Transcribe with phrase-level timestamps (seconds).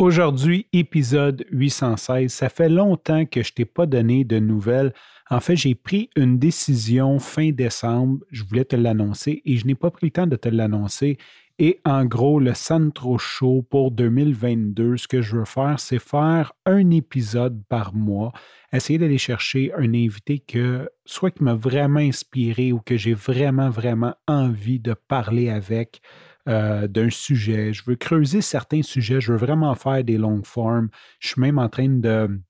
[0.00, 2.32] Aujourd'hui, épisode 816.
[2.32, 4.94] Ça fait longtemps que je t'ai pas donné de nouvelles.
[5.28, 8.20] En fait, j'ai pris une décision fin décembre.
[8.30, 11.18] Je voulais te l'annoncer et je n'ai pas pris le temps de te l'annoncer.
[11.58, 16.52] Et en gros, le Centro Show pour 2022, ce que je veux faire, c'est faire
[16.64, 18.30] un épisode par mois,
[18.72, 23.68] essayer d'aller chercher un invité que soit qui m'a vraiment inspiré ou que j'ai vraiment,
[23.68, 26.00] vraiment envie de parler avec.
[26.48, 27.74] Euh, d'un sujet.
[27.74, 29.20] Je veux creuser certains sujets.
[29.20, 30.88] Je veux vraiment faire des longues formes.
[31.20, 32.40] Je suis même en train de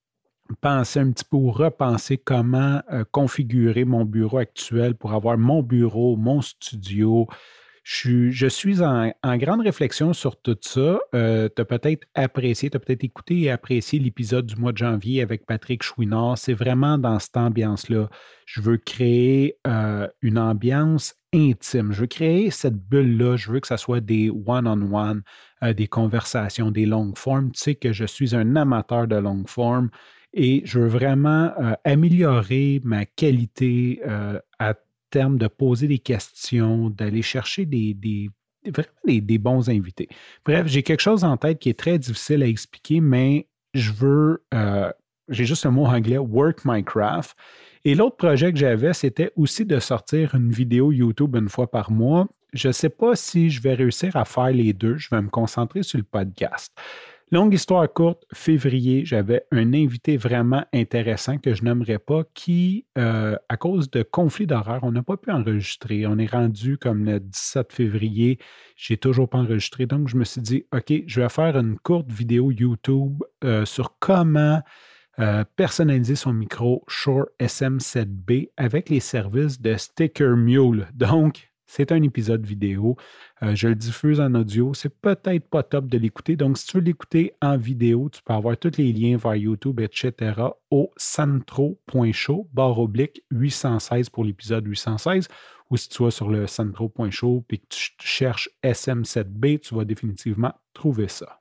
[0.61, 5.65] penser un petit peu ou repenser comment euh, configurer mon bureau actuel pour avoir mon
[5.65, 7.27] bureau, mon studio,
[7.83, 11.01] je suis, en, grande réflexion sur tout ça.
[11.17, 14.79] Euh, tu as peut-être apprécié, tu as peut-être écouté et apprécié l'épisode du mois de
[14.79, 16.39] janvier avec Patrick Chouinard.
[16.39, 18.09] C'est vraiment dans cette ambiance-là.
[18.47, 19.59] Je veux créer
[20.23, 21.93] une ambiance intime.
[21.93, 23.37] Je veux créer cette bulle-là.
[23.37, 25.23] Je veux que ce soit des one-on-one,
[25.63, 27.53] euh, des conversations, des longues formes.
[27.53, 29.91] Tu sais que je suis un amateur de longues formes
[30.33, 31.53] et je veux vraiment
[31.85, 34.03] améliorer ma qualité
[34.59, 34.75] à
[35.11, 38.31] termes de poser des questions, d'aller chercher des, des,
[39.21, 40.09] des, bons invités.
[40.45, 44.45] Bref, j'ai quelque chose en tête qui est très difficile à expliquer, mais je veux,
[44.55, 44.91] euh,
[45.29, 47.37] j'ai juste un mot anglais, work my craft.
[47.85, 51.91] Et l'autre projet que j'avais, c'était aussi de sortir une vidéo YouTube une fois par
[51.91, 52.27] mois.
[52.53, 54.97] Je ne sais pas si je vais réussir à faire les deux.
[54.97, 56.73] Je vais me concentrer sur le podcast.
[57.31, 63.37] Longue histoire courte, février, j'avais un invité vraiment intéressant que je n'aimerais pas qui, euh,
[63.51, 66.07] à cause de conflits d'horaire, on n'a pas pu enregistrer.
[66.07, 68.39] On est rendu comme le 17 février,
[68.77, 69.85] j'ai toujours pas enregistré.
[69.85, 73.99] Donc, je me suis dit, OK, je vais faire une courte vidéo YouTube euh, sur
[73.99, 74.63] comment
[75.21, 80.87] euh, personnaliser son micro Shure SM7B avec les services de Sticker Mule.
[80.95, 82.97] Donc, c'est un épisode vidéo.
[83.43, 84.73] Euh, je le diffuse en audio.
[84.75, 86.35] C'est peut-être pas top de l'écouter.
[86.35, 89.81] Donc, si tu veux l'écouter en vidéo, tu peux avoir tous les liens vers YouTube,
[89.81, 90.35] etc.
[90.71, 95.29] au centro.show, barre oblique 816 pour l'épisode 816.
[95.71, 100.55] Ou si tu vas sur le centro.show et que tu cherches SM7B, tu vas définitivement
[100.73, 101.41] trouver ça.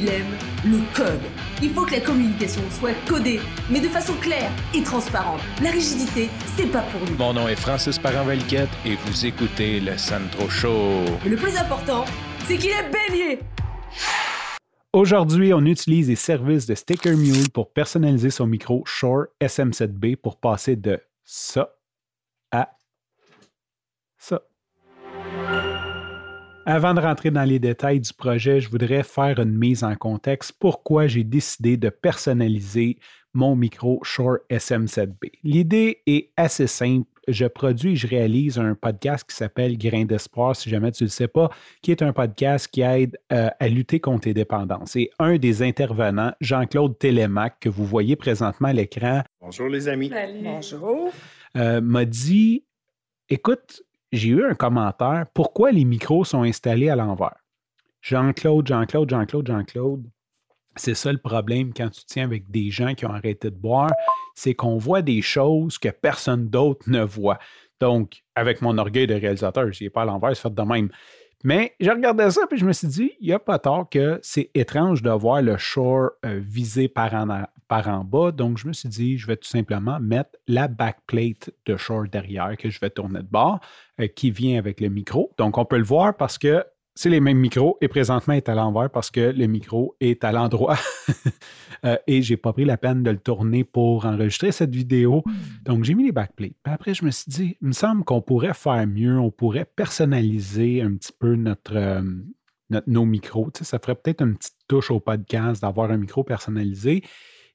[0.00, 1.20] Il aime le code.
[1.60, 5.40] Il faut que la communication soit codée, mais de façon claire et transparente.
[5.60, 7.16] La rigidité, c'est pas pour nous.
[7.16, 11.04] Mon nom est Francis parent et vous écoutez le Sandro Show.
[11.24, 12.04] Mais le plus important,
[12.46, 13.40] c'est qu'il est bélier.
[14.92, 20.36] Aujourd'hui, on utilise les services de Sticker Mule pour personnaliser son micro Shure SM7B pour
[20.36, 21.74] passer de ça
[22.52, 22.70] à
[24.16, 24.42] ça.
[26.70, 30.52] Avant de rentrer dans les détails du projet, je voudrais faire une mise en contexte
[30.60, 32.98] pourquoi j'ai décidé de personnaliser
[33.32, 35.30] mon micro Shure SM7B.
[35.42, 37.08] L'idée est assez simple.
[37.26, 41.08] Je produis et je réalise un podcast qui s'appelle Grain d'espoir, si jamais tu ne
[41.08, 41.48] le sais pas,
[41.80, 44.94] qui est un podcast qui aide euh, à lutter contre les dépendances.
[44.94, 49.22] Et un des intervenants, Jean-Claude Télémac, que vous voyez présentement à l'écran.
[49.40, 50.12] Bonjour les amis.
[50.42, 51.12] Bonjour.
[51.56, 52.66] Euh, m'a dit
[53.30, 53.82] Écoute,
[54.12, 57.36] j'ai eu un commentaire pourquoi les micros sont installés à l'envers.
[58.00, 60.04] Jean-Claude, Jean-Claude, Jean-Claude, Jean-Claude.
[60.76, 63.90] C'est ça le problème quand tu tiens avec des gens qui ont arrêté de boire,
[64.34, 67.38] c'est qu'on voit des choses que personne d'autre ne voit.
[67.80, 70.90] Donc, avec mon orgueil de réalisateur, je n'ai pas à l'envers, c'est fait de même.
[71.44, 74.18] Mais j'ai regardé ça et je me suis dit, il n'y a pas tort que
[74.22, 78.32] c'est étrange de voir le shore euh, visé par en, par en bas.
[78.32, 82.56] Donc, je me suis dit, je vais tout simplement mettre la backplate de shore derrière
[82.56, 83.60] que je vais tourner de bord
[84.00, 85.32] euh, qui vient avec le micro.
[85.38, 86.64] Donc, on peut le voir parce que
[86.98, 90.32] c'est les mêmes micros et présentement est à l'envers parce que le micro est à
[90.32, 90.76] l'endroit
[91.84, 95.22] euh, et j'ai pas pris la peine de le tourner pour enregistrer cette vidéo.
[95.24, 95.32] Hmm.
[95.64, 96.54] Donc j'ai mis les backplates.
[96.60, 99.64] Puis après je me suis dit, il me semble qu'on pourrait faire mieux, on pourrait
[99.64, 102.02] personnaliser un petit peu notre, euh,
[102.88, 103.48] nos micros.
[103.60, 107.04] ça ferait peut-être une petite touche au podcast d'avoir un micro personnalisé.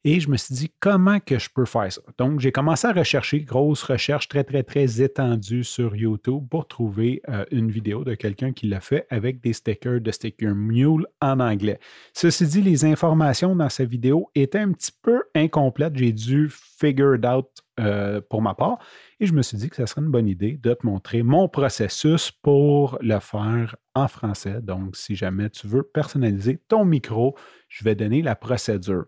[0.05, 2.01] Et je me suis dit, comment que je peux faire ça?
[2.17, 7.21] Donc, j'ai commencé à rechercher, grosse recherche très, très, très étendue sur YouTube pour trouver
[7.29, 11.39] euh, une vidéo de quelqu'un qui l'a fait avec des stickers de Sticker Mule en
[11.39, 11.79] anglais.
[12.11, 15.95] Ceci dit, les informations dans sa vidéo étaient un petit peu incomplètes.
[15.95, 17.47] J'ai dû figure it out
[17.79, 18.79] euh, pour ma part.
[19.21, 21.47] Et je me suis dit que ce serait une bonne idée de te montrer mon
[21.47, 24.61] processus pour le faire en français.
[24.61, 27.37] Donc, si jamais tu veux personnaliser ton micro,
[27.69, 29.05] je vais donner la procédure.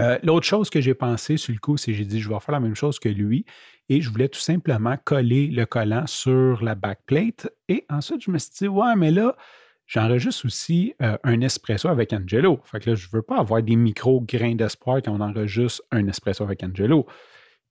[0.00, 2.40] Euh, l'autre chose que j'ai pensé sur le coup, c'est que j'ai dit je vais
[2.40, 3.44] faire la même chose que lui
[3.88, 7.48] et je voulais tout simplement coller le collant sur la backplate.
[7.68, 9.36] Et ensuite, je me suis dit, ouais, mais là,
[9.86, 12.60] j'enregistre aussi euh, un espresso avec Angelo.
[12.64, 15.82] Fait que là, je ne veux pas avoir des micros grains d'espoir quand on enregistre
[15.92, 17.06] un espresso avec Angelo.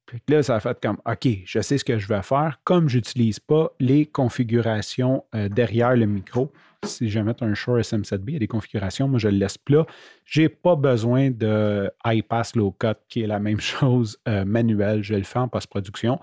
[0.06, 2.60] Puis là, ça a fait comme, OK, je sais ce que je vais faire.
[2.64, 6.52] Comme je n'utilise pas les configurations euh, derrière le micro,
[6.84, 9.38] si je vais mettre un Shure SM7B, il y a des configurations, moi je le
[9.38, 9.86] laisse plat.
[10.26, 15.04] Je n'ai pas besoin de high-pass low-cut, qui est la même chose euh, manuel.
[15.04, 16.20] Je le fais en post-production.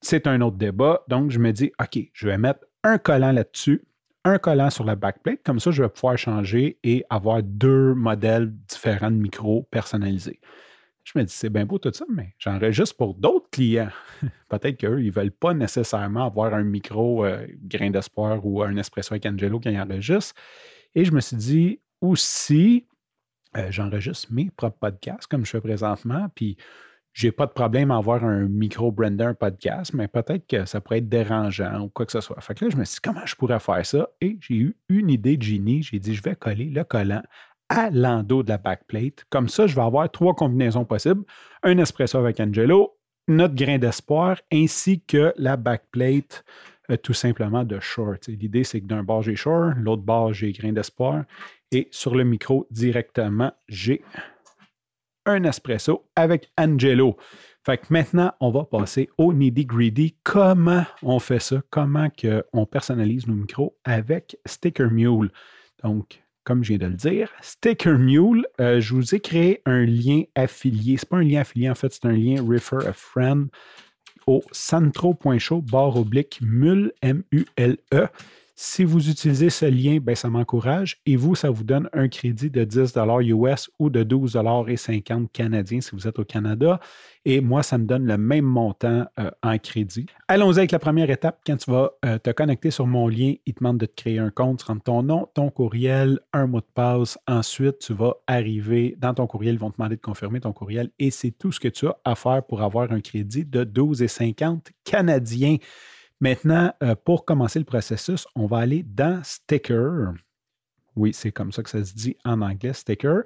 [0.00, 1.04] C'est un autre débat.
[1.08, 3.82] Donc, je me dis, OK, je vais mettre un collant là-dessus,
[4.24, 5.42] un collant sur la backplate.
[5.44, 10.40] Comme ça, je vais pouvoir changer et avoir deux modèles différents de micros personnalisés.
[11.04, 13.90] Je me dis, c'est bien beau tout ça, mais j'enregistre pour d'autres clients.
[14.48, 18.76] Peut-être qu'eux, ils ne veulent pas nécessairement avoir un micro euh, grain d'espoir ou un
[18.76, 20.34] espresso avec Angelo qui enregistre.
[20.94, 22.86] Et je me suis dit aussi,
[23.56, 26.56] euh, j'enregistre mes propres podcasts comme je fais présentement, puis
[27.12, 30.98] j'ai pas de problème à avoir un micro Brender podcast, mais peut-être que ça pourrait
[30.98, 32.40] être dérangeant ou quoi que ce soit.
[32.40, 34.08] Fait que là, je me suis dit, comment je pourrais faire ça?
[34.20, 35.82] Et j'ai eu une idée de génie.
[35.82, 37.22] J'ai dit, je vais coller le collant
[37.70, 39.24] à l'endos de la backplate.
[39.30, 41.22] Comme ça, je vais avoir trois combinaisons possibles.
[41.62, 46.44] Un espresso avec Angelo, notre grain d'espoir, ainsi que la backplate
[46.90, 48.26] euh, tout simplement de short.
[48.26, 51.24] L'idée, c'est que d'un bord, j'ai short, l'autre bord, j'ai grain d'espoir.
[51.70, 54.02] Et sur le micro, directement, j'ai
[55.24, 57.16] un espresso avec Angelo.
[57.64, 60.16] Fait que maintenant, on va passer au needy greedy.
[60.24, 61.62] Comment on fait ça?
[61.70, 62.08] Comment
[62.52, 65.30] on personnalise nos micros avec Sticker Mule?
[65.84, 69.84] Donc, comme je viens de le dire, Sticker Mule, euh, je vous ai créé un
[69.84, 70.96] lien affilié.
[70.96, 73.48] Ce n'est pas un lien affilié, en fait, c'est un lien Refer a Friend
[74.26, 78.08] au santro.show barre oblique mule, M-U-L-E.
[78.62, 82.50] Si vous utilisez ce lien, ben, ça m'encourage et vous, ça vous donne un crédit
[82.50, 82.92] de 10
[83.30, 86.78] US ou de 12,50 canadiens si vous êtes au Canada.
[87.24, 90.04] Et moi, ça me donne le même montant euh, en crédit.
[90.28, 91.40] Allons-y avec la première étape.
[91.46, 94.18] Quand tu vas euh, te connecter sur mon lien, il te demande de te créer
[94.18, 97.16] un compte, tu rentres ton nom, ton courriel, un mot de passe.
[97.26, 100.90] Ensuite, tu vas arriver dans ton courriel, ils vont te demander de confirmer ton courriel
[100.98, 104.66] et c'est tout ce que tu as à faire pour avoir un crédit de 12,50
[104.84, 105.56] canadiens.
[106.20, 110.12] Maintenant, euh, pour commencer le processus, on va aller dans Sticker.
[110.94, 113.22] Oui, c'est comme ça que ça se dit en anglais, Sticker.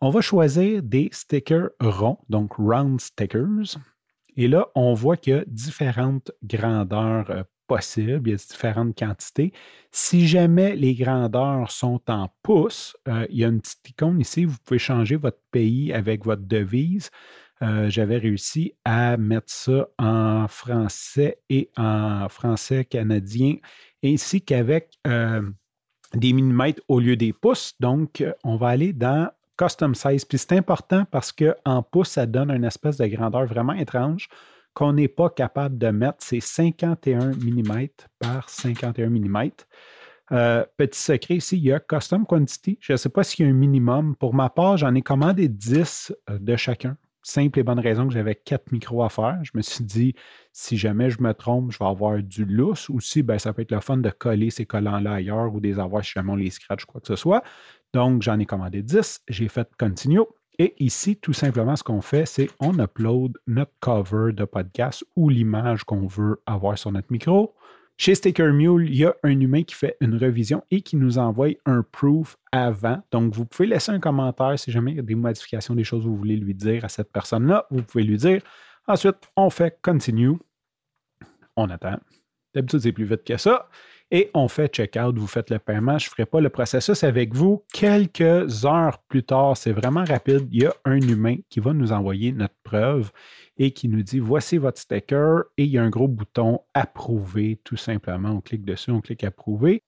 [0.00, 3.78] On va choisir des stickers ronds, donc round stickers.
[4.36, 8.96] Et là, on voit qu'il y a différentes grandeurs euh, possibles, il y a différentes
[8.96, 9.52] quantités.
[9.90, 14.44] Si jamais les grandeurs sont en pouces, euh, il y a une petite icône ici,
[14.44, 17.10] vous pouvez changer votre pays avec votre devise.
[17.62, 23.56] Euh, j'avais réussi à mettre ça en français et en français canadien,
[24.04, 25.42] ainsi qu'avec euh,
[26.14, 27.74] des millimètres au lieu des pouces.
[27.80, 30.24] Donc, on va aller dans Custom Size.
[30.24, 34.28] Puis c'est important parce qu'en pouces, ça donne une espèce de grandeur vraiment étrange
[34.74, 36.18] qu'on n'est pas capable de mettre.
[36.20, 37.88] C'est 51 mm
[38.18, 39.50] par 51 mm.
[40.32, 42.76] Euh, petit secret ici, il y a Custom Quantity.
[42.80, 44.14] Je ne sais pas s'il y a un minimum.
[44.16, 48.36] Pour ma part, j'en ai commandé 10 de chacun simple et bonne raison que j'avais
[48.36, 49.38] quatre micros à faire.
[49.42, 50.14] Je me suis dit,
[50.52, 52.88] si jamais je me trompe, je vais avoir du lousse.
[52.88, 55.80] Ou si, ben, ça peut être le fun de coller ces collants-là ailleurs ou des
[55.80, 57.42] avoir si jamais on les scratch, quoi que ce soit.
[57.92, 59.22] Donc, j'en ai commandé 10.
[59.28, 60.20] J'ai fait continue.
[60.58, 65.28] Et ici, tout simplement, ce qu'on fait, c'est on upload notre cover de podcast ou
[65.28, 67.54] l'image qu'on veut avoir sur notre micro.
[67.98, 71.16] Chez Sticker Mule, il y a un humain qui fait une revision et qui nous
[71.16, 73.02] envoie un proof avant.
[73.10, 76.02] Donc, vous pouvez laisser un commentaire si jamais il y a des modifications, des choses
[76.04, 77.66] que vous voulez lui dire à cette personne-là.
[77.70, 78.42] Vous pouvez lui dire.
[78.86, 80.36] Ensuite, on fait continue.
[81.56, 81.98] On attend.
[82.54, 83.68] D'habitude, c'est plus vite que ça.
[84.12, 85.98] Et on fait check-out, vous faites le paiement.
[85.98, 87.64] Je ne ferai pas le processus avec vous.
[87.72, 90.46] Quelques heures plus tard, c'est vraiment rapide.
[90.52, 93.10] Il y a un humain qui va nous envoyer notre preuve
[93.58, 97.60] et qui nous dit voici votre sticker et il y a un gros bouton approuver
[97.64, 98.30] tout simplement.
[98.30, 99.82] On clique dessus, on clique approuver.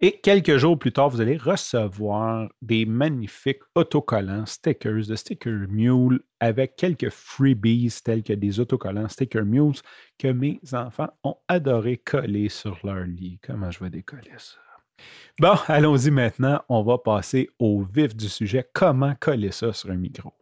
[0.00, 6.20] Et quelques jours plus tard, vous allez recevoir des magnifiques autocollants, stickers de Sticker Mule
[6.40, 9.80] avec quelques freebies tels que des autocollants Sticker Mules
[10.18, 13.38] que mes enfants ont adoré coller sur leur lit.
[13.42, 14.56] Comment je vais décoller ça?
[15.38, 16.62] Bon, allons-y maintenant.
[16.68, 18.68] On va passer au vif du sujet.
[18.72, 20.32] Comment coller ça sur un micro?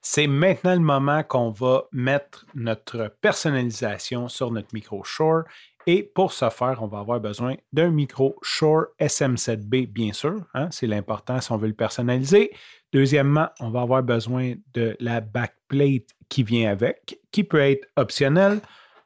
[0.00, 5.44] C'est maintenant le moment qu'on va mettre notre personnalisation sur notre micro Shore.
[5.86, 10.42] Et pour ce faire, on va avoir besoin d'un micro Shore SM7B, bien sûr.
[10.54, 12.50] Hein, c'est l'important si on veut le personnaliser.
[12.92, 18.60] Deuxièmement, on va avoir besoin de la backplate qui vient avec, qui peut être optionnelle.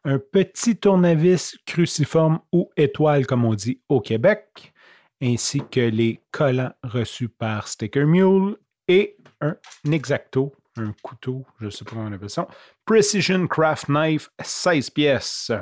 [0.04, 4.72] Un petit tournevis cruciforme ou étoile, comme on dit au Québec,
[5.20, 8.56] ainsi que les collants reçus par Sticker Mule
[8.86, 9.56] et un
[9.90, 12.46] Exacto un couteau, je ne sais pas comment on appelle ça.
[12.84, 15.52] Precision Craft Knife, 16 pièces.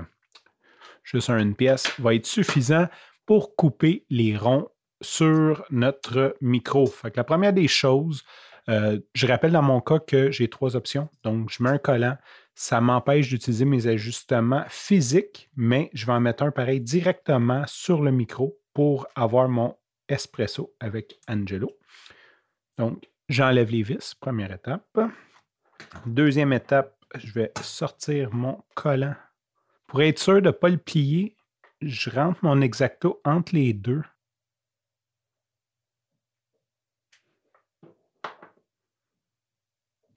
[1.07, 2.89] Juste une pièce va être suffisant
[3.27, 4.69] pour couper les ronds
[5.01, 6.87] sur notre micro.
[6.87, 8.25] Fait la première des choses,
[8.69, 11.09] euh, je rappelle dans mon cas que j'ai trois options.
[11.23, 12.19] Donc, je mets un collant.
[12.55, 18.03] ça m'empêche d'utiliser mes ajustements physiques, mais je vais en mettre un pareil directement sur
[18.03, 19.77] le micro pour avoir mon
[20.09, 21.71] espresso avec Angelo.
[22.79, 24.99] Donc, j'enlève les vis, première étape.
[26.07, 29.15] Deuxième étape, je vais sortir mon collant.
[29.87, 31.37] Pour être sûr de ne pas le plier,
[31.81, 34.03] je rentre mon exacto entre les deux.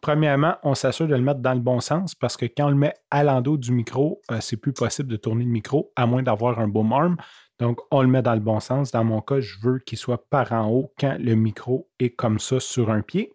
[0.01, 2.75] Premièrement, on s'assure de le mettre dans le bon sens parce que quand on le
[2.75, 6.23] met à l'endos du micro, euh, c'est plus possible de tourner le micro à moins
[6.23, 7.17] d'avoir un boom arm.
[7.59, 8.91] Donc, on le met dans le bon sens.
[8.91, 12.39] Dans mon cas, je veux qu'il soit par en haut quand le micro est comme
[12.39, 13.33] ça sur un pied.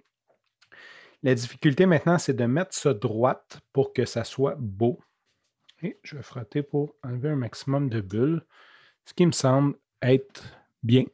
[1.22, 4.98] La difficulté maintenant, c'est de mettre ça droite pour que ça soit beau.
[5.84, 8.42] Et je vais frotter pour enlever un maximum de bulles,
[9.04, 10.42] ce qui me semble être
[10.82, 11.04] bien.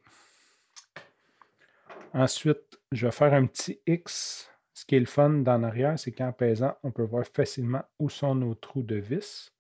[2.15, 4.49] Ensuite, je vais faire un petit X.
[4.73, 8.09] Ce qui est le fun dans l'arrière, c'est qu'en pesant, on peut voir facilement où
[8.09, 9.53] sont nos trous de vis.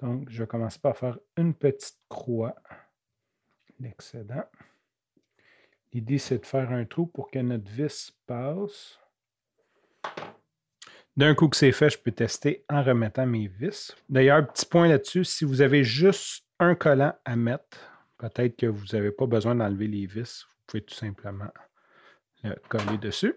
[0.00, 2.56] Donc, je vais commencer par faire une petite croix,
[3.78, 4.44] l'excédent.
[5.92, 8.98] L'idée, c'est de faire un trou pour que notre vis passe.
[11.16, 13.94] D'un coup que c'est fait, je peux tester en remettant mes vis.
[14.08, 17.78] D'ailleurs, petit point là-dessus, si vous avez juste un collant à mettre,
[18.16, 20.46] peut-être que vous n'avez pas besoin d'enlever les vis.
[20.48, 21.50] Vous pouvez tout simplement
[22.42, 23.34] le coller dessus.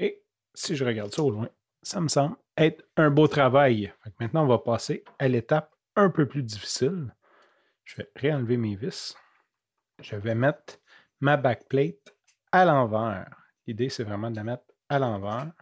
[0.00, 0.24] Et
[0.54, 1.48] si je regarde ça au loin,
[1.82, 3.92] ça me semble être un beau travail.
[4.18, 7.14] Maintenant, on va passer à l'étape un peu plus difficile.
[7.84, 9.16] Je vais réenlever mes vis.
[10.02, 10.80] Je vais mettre
[11.20, 12.14] ma backplate
[12.50, 13.30] à l'envers.
[13.68, 15.52] L'idée, c'est vraiment de la mettre à l'envers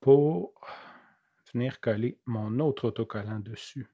[0.00, 0.54] pour
[1.52, 3.88] venir coller mon autre autocollant dessus.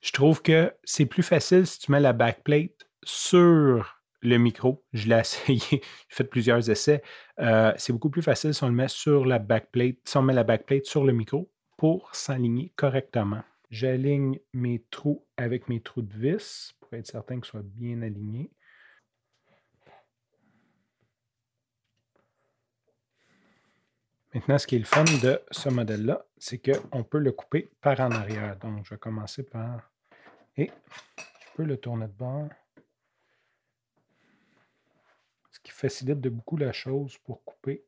[0.00, 4.84] Je trouve que c'est plus facile si tu mets la backplate sur le micro.
[4.92, 7.02] Je l'ai essayé, j'ai fait plusieurs essais.
[7.40, 10.34] Euh, c'est beaucoup plus facile si on le met sur la backplate, si on met
[10.34, 13.42] la backplate sur le micro pour s'aligner correctement.
[13.70, 18.50] J'aligne mes trous avec mes trous de vis pour être certain qu'ils soient bien alignés.
[24.34, 27.98] Maintenant, ce qui est le fun de ce modèle-là, c'est qu'on peut le couper par
[28.00, 28.56] en arrière.
[28.58, 29.90] Donc, je vais commencer par...
[30.56, 30.70] Et
[31.16, 32.48] je peux le tourner de bord.
[35.50, 37.84] Ce qui facilite de beaucoup la chose pour couper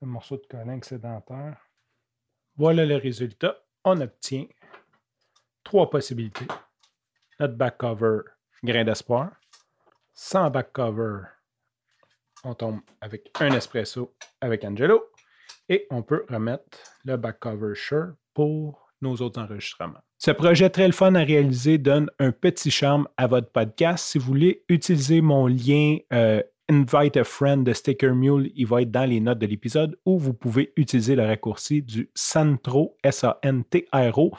[0.00, 1.58] le morceau de collant excédentaire.
[2.56, 3.58] Voilà le résultat.
[3.84, 4.46] On obtient
[5.62, 6.46] trois possibilités.
[7.38, 8.20] Notre back cover,
[8.62, 9.32] grain d'espoir.
[10.14, 11.22] Sans back cover,
[12.44, 15.10] on tombe avec un espresso avec Angelo.
[15.68, 20.00] Et on peut remettre le back cover Sure pour nos autres enregistrements.
[20.18, 24.04] Ce projet très fun à réaliser donne un petit charme à votre podcast.
[24.06, 28.80] Si vous voulez utiliser mon lien euh, Invite a Friend de Sticker Mule, il va
[28.80, 34.32] être dans les notes de l'épisode, ou vous pouvez utiliser le raccourci du Santro, S-A-N-T-R-O,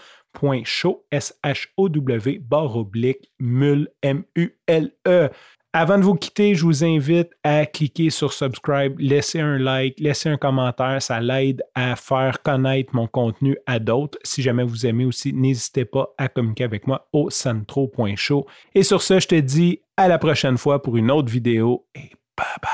[0.64, 5.30] show, S-H-O-W, barre oblique, mule, M-U-L-E.
[5.78, 10.30] Avant de vous quitter, je vous invite à cliquer sur subscribe, laisser un like, laisser
[10.30, 11.02] un commentaire.
[11.02, 14.18] Ça l'aide à faire connaître mon contenu à d'autres.
[14.24, 18.48] Si jamais vous aimez aussi, n'hésitez pas à communiquer avec moi au centro.show.
[18.74, 22.10] Et sur ce, je te dis à la prochaine fois pour une autre vidéo et
[22.38, 22.72] bye bye.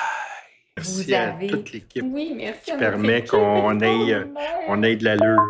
[0.77, 2.05] Merci à toute l'équipe
[2.63, 4.27] qui permet qu'on ait,
[4.67, 5.41] on ait de l'allure.